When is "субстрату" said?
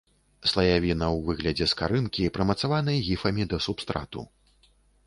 3.69-4.31